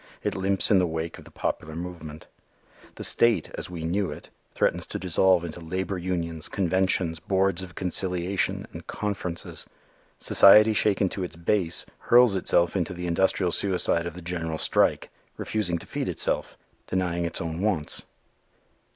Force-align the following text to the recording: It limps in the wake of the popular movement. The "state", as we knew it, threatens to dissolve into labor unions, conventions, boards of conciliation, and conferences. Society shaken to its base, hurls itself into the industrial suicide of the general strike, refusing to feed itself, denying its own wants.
It 0.23 0.33
limps 0.33 0.71
in 0.71 0.79
the 0.79 0.87
wake 0.87 1.19
of 1.19 1.25
the 1.25 1.29
popular 1.29 1.75
movement. 1.75 2.25
The 2.95 3.03
"state", 3.03 3.51
as 3.53 3.69
we 3.69 3.83
knew 3.83 4.09
it, 4.09 4.31
threatens 4.55 4.87
to 4.87 4.97
dissolve 4.97 5.45
into 5.45 5.59
labor 5.59 5.99
unions, 5.99 6.49
conventions, 6.49 7.19
boards 7.19 7.61
of 7.61 7.75
conciliation, 7.75 8.65
and 8.73 8.87
conferences. 8.87 9.67
Society 10.17 10.73
shaken 10.73 11.07
to 11.09 11.23
its 11.23 11.35
base, 11.35 11.85
hurls 12.09 12.35
itself 12.35 12.75
into 12.75 12.95
the 12.95 13.05
industrial 13.05 13.51
suicide 13.51 14.07
of 14.07 14.15
the 14.15 14.23
general 14.23 14.57
strike, 14.57 15.11
refusing 15.37 15.77
to 15.77 15.85
feed 15.85 16.09
itself, 16.09 16.57
denying 16.87 17.23
its 17.25 17.39
own 17.39 17.61
wants. 17.61 18.05